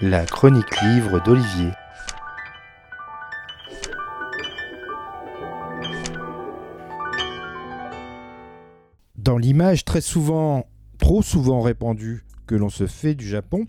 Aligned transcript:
La 0.00 0.26
chronique 0.26 0.80
livre 0.82 1.20
d'Olivier. 1.20 1.70
Dans 9.16 9.38
l'image 9.38 9.84
très 9.84 10.00
souvent, 10.00 10.66
trop 10.98 11.22
souvent 11.22 11.60
répandue 11.60 12.24
que 12.46 12.56
l'on 12.56 12.68
se 12.68 12.88
fait 12.88 13.14
du 13.14 13.28
Japon, 13.28 13.66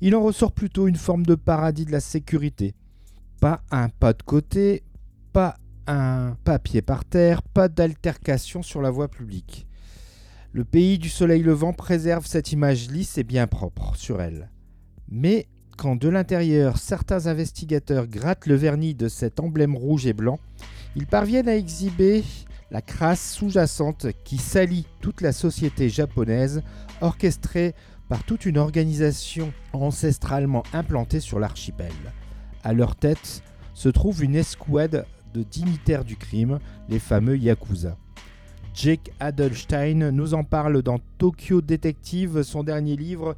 il 0.00 0.16
en 0.16 0.22
ressort 0.22 0.50
plutôt 0.50 0.88
une 0.88 0.96
forme 0.96 1.24
de 1.24 1.36
paradis 1.36 1.84
de 1.84 1.92
la 1.92 2.00
sécurité. 2.00 2.74
Pas 3.40 3.62
un 3.70 3.88
pas 3.88 4.12
de 4.12 4.22
côté, 4.22 4.82
pas 5.32 5.56
un 5.86 6.36
papier 6.42 6.82
par 6.82 7.04
terre, 7.04 7.42
pas 7.42 7.68
d'altercation 7.68 8.64
sur 8.64 8.82
la 8.82 8.90
voie 8.90 9.08
publique. 9.08 9.67
Le 10.52 10.64
pays 10.64 10.98
du 10.98 11.10
soleil 11.10 11.42
levant 11.42 11.74
préserve 11.74 12.26
cette 12.26 12.52
image 12.52 12.90
lisse 12.90 13.18
et 13.18 13.22
bien 13.22 13.46
propre 13.46 13.94
sur 13.96 14.22
elle. 14.22 14.50
Mais 15.10 15.46
quand 15.76 15.94
de 15.94 16.08
l'intérieur 16.08 16.78
certains 16.78 17.26
investigateurs 17.26 18.06
grattent 18.06 18.46
le 18.46 18.54
vernis 18.54 18.94
de 18.94 19.08
cet 19.08 19.40
emblème 19.40 19.76
rouge 19.76 20.06
et 20.06 20.14
blanc, 20.14 20.40
ils 20.96 21.06
parviennent 21.06 21.50
à 21.50 21.56
exhiber 21.56 22.24
la 22.70 22.80
crasse 22.80 23.32
sous-jacente 23.32 24.06
qui 24.24 24.38
salit 24.38 24.86
toute 25.00 25.20
la 25.20 25.32
société 25.32 25.90
japonaise, 25.90 26.62
orchestrée 27.02 27.74
par 28.08 28.24
toute 28.24 28.46
une 28.46 28.56
organisation 28.56 29.52
ancestralement 29.74 30.62
implantée 30.72 31.20
sur 31.20 31.38
l'archipel. 31.38 31.92
À 32.64 32.72
leur 32.72 32.96
tête 32.96 33.42
se 33.74 33.90
trouve 33.90 34.24
une 34.24 34.34
escouade 34.34 35.04
de 35.34 35.42
dignitaires 35.42 36.04
du 36.04 36.16
crime, 36.16 36.58
les 36.88 36.98
fameux 36.98 37.36
Yakuza. 37.36 37.98
Jake 38.80 39.10
Adelstein 39.18 40.10
nous 40.12 40.34
en 40.34 40.44
parle 40.44 40.82
dans 40.82 41.00
Tokyo 41.18 41.60
Detective, 41.60 42.44
son 42.44 42.62
dernier 42.62 42.94
livre 42.94 43.34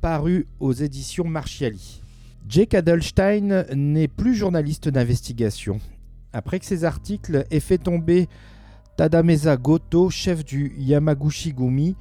paru 0.00 0.46
aux 0.60 0.72
éditions 0.72 1.24
Marchiali. 1.24 2.00
Jake 2.48 2.74
Adelstein 2.74 3.64
n'est 3.74 4.06
plus 4.06 4.36
journaliste 4.36 4.88
d'investigation. 4.88 5.80
Après 6.32 6.60
que 6.60 6.64
ses 6.64 6.84
articles 6.84 7.44
aient 7.50 7.58
fait 7.58 7.78
tomber 7.78 8.28
Tadamesa 8.96 9.56
Goto, 9.56 10.10
chef 10.10 10.44
du 10.44 10.72
Yamaguchi 10.78 11.52
Gumi, 11.52 11.96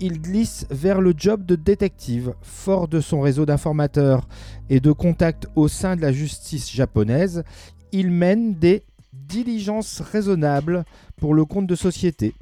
il 0.00 0.20
glisse 0.20 0.66
vers 0.70 1.00
le 1.00 1.14
job 1.16 1.46
de 1.46 1.54
détective, 1.54 2.34
fort 2.42 2.88
de 2.88 3.00
son 3.00 3.20
réseau 3.20 3.46
d'informateurs 3.46 4.26
et 4.68 4.80
de 4.80 4.90
contacts 4.90 5.46
au 5.54 5.68
sein 5.68 5.94
de 5.94 6.00
la 6.00 6.10
justice 6.10 6.68
japonaise. 6.72 7.44
Il 7.92 8.10
mène 8.10 8.54
des 8.54 8.82
diligences 9.28 10.00
raisonnables 10.00 10.84
pour 11.16 11.34
le 11.34 11.44
compte 11.44 11.66
de 11.66 11.74
société, 11.74 12.34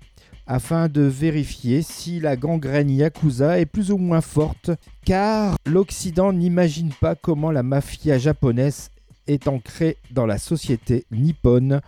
afin 0.47 0.89
de 0.89 1.03
vérifier 1.03 1.83
si 1.83 2.20
la 2.20 2.37
gangrène 2.37 2.91
Yakuza 2.91 3.61
est 3.61 3.67
plus 3.67 3.91
ou 3.91 3.98
moins 3.98 4.20
forte, 4.20 4.70
car 5.05 5.56
l'Occident 5.67 6.33
n'imagine 6.33 6.93
pas 7.00 7.15
comment 7.15 7.50
la 7.50 7.62
mafia 7.62 8.19
japonaise 8.19 8.91
est 9.27 9.48
ancrée 9.48 9.97
dans 10.11 10.27
la 10.27 10.39
société 10.39 11.06
nippone 11.11 11.81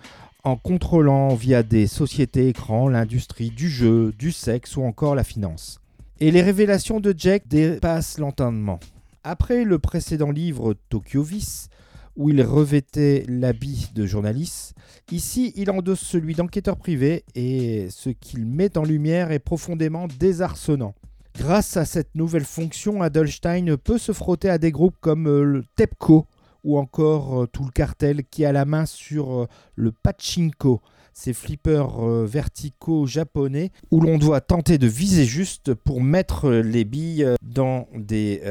en 0.45 0.57
contrôlant 0.57 1.35
via 1.35 1.63
des 1.63 1.87
sociétés 1.87 2.49
écrans 2.49 2.89
l'industrie 2.89 3.51
du 3.51 3.69
jeu, 3.69 4.13
du 4.19 4.31
sexe 4.31 4.77
ou 4.77 4.83
encore 4.83 5.15
la 5.15 5.25
finance. 5.25 5.81
Et 6.21 6.31
les 6.31 6.43
révélations 6.43 7.01
de 7.01 7.15
Jack 7.17 7.49
dépassent 7.49 8.19
l'entendement. 8.19 8.79
Après 9.25 9.65
le 9.65 9.79
précédent 9.79 10.31
livre 10.31 10.75
Tokyo 10.91 11.23
Vice, 11.23 11.69
où 12.17 12.31
il 12.31 12.43
revêtait 12.43 13.25
l'habit 13.29 13.91
de 13.95 14.07
journaliste, 14.07 14.75
ici 15.11 15.53
il 15.57 15.71
endosse 15.71 16.01
celui 16.01 16.35
d'enquêteur 16.35 16.77
privé 16.77 17.25
et 17.35 17.89
ce 17.91 18.11
qu'il 18.11 18.47
met 18.47 18.77
en 18.79 18.85
lumière 18.85 19.33
est 19.33 19.39
profondément 19.39 20.07
désarçonnant. 20.19 20.95
Grâce 21.37 21.77
à 21.77 21.85
cette 21.85 22.15
nouvelle 22.15 22.45
fonction, 22.45 23.03
Adelstein 23.03 23.77
peut 23.77 23.99
se 23.99 24.13
frotter 24.13 24.49
à 24.49 24.59
des 24.59 24.71
groupes 24.71 24.97
comme 25.01 25.25
le 25.25 25.65
TEPCO, 25.75 26.27
ou 26.65 26.79
encore 26.79 27.43
euh, 27.43 27.47
tout 27.47 27.65
le 27.65 27.71
cartel 27.71 28.25
qui 28.25 28.45
a 28.45 28.53
la 28.53 28.65
main 28.65 28.87
sur 28.87 29.43
euh, 29.43 29.47
le 29.77 29.93
pachinko, 29.93 30.81
ces 31.13 31.33
flippers 31.33 32.03
euh, 32.03 32.27
verticaux 32.27 33.07
japonais 33.07 33.71
où 33.91 34.01
l'on 34.01 34.19
doit 34.19 34.41
tenter 34.41 34.79
de 34.79 34.87
viser 34.89 35.27
juste 35.27 35.75
pour 35.75 36.01
mettre 36.01 36.51
les 36.51 36.85
billes 36.85 37.29
dans 37.43 37.87
des 37.95 38.43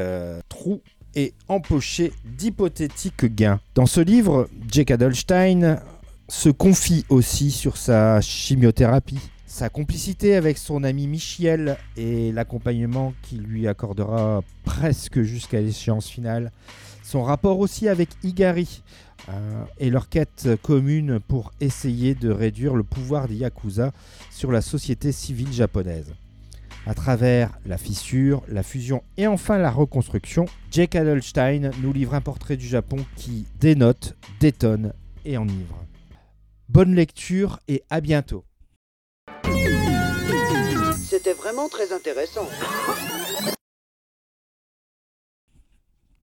trous 0.48 0.82
et 1.16 1.34
empocher 1.48 2.12
d'hypothétiques 2.26 3.26
gains. 3.26 3.60
Dans 3.76 3.86
ce 3.86 4.02
livre, 4.02 4.48
Jake 4.70 4.92
Adelstein 4.92 5.80
se 6.28 6.50
confie 6.50 7.06
aussi 7.10 7.52
sur 7.52 7.78
sa 7.78 8.22
chimiothérapie, 8.22 9.20
sa 9.46 9.70
complicité 9.70 10.36
avec 10.36 10.58
son 10.58 10.84
ami 10.84 11.08
Michiel 11.08 11.78
et 11.98 12.32
l'accompagnement 12.32 13.14
qu'il 13.22 13.42
lui 13.42 13.68
accordera 13.68 14.42
presque 14.64 15.22
jusqu'à 15.22 15.62
l'échéance 15.62 16.08
finale 16.08 16.52
son 17.04 17.22
rapport 17.22 17.60
aussi 17.60 17.88
avec 17.88 18.10
Igari 18.24 18.82
euh, 19.30 19.64
et 19.78 19.92
leur 19.92 20.10
quête 20.10 20.50
commune 20.64 21.20
pour 21.20 21.52
essayer 21.62 22.16
de 22.16 22.32
réduire 22.32 22.76
le 22.76 22.84
pouvoir 22.84 23.28
des 23.28 23.36
Yakuza 23.36 23.92
sur 24.32 24.52
la 24.52 24.62
société 24.62 25.12
civile 25.12 25.54
japonaise. 25.54 26.14
À 26.86 26.94
travers 26.94 27.58
la 27.66 27.78
fissure, 27.78 28.44
la 28.48 28.64
fusion 28.64 29.04
et 29.18 29.28
enfin 29.28 29.58
la 29.58 29.72
reconstruction, 29.72 30.46
Jake 30.72 30.96
Adelstein 30.96 31.72
nous 31.82 31.94
livre 31.94 32.14
un 32.14 32.22
portrait 32.22 32.58
du 32.58 32.68
Japon 32.68 32.98
qui 33.16 33.46
dénote, 33.60 34.16
détonne 34.40 34.94
et 35.26 35.38
enivre. 35.38 35.78
Bonne 36.70 36.96
lecture 36.96 37.60
et 37.68 37.84
à 37.90 38.02
bientôt. 38.02 38.44
C'était 40.98 41.34
vraiment 41.34 41.70
très 41.70 41.94
intéressant. 41.94 42.48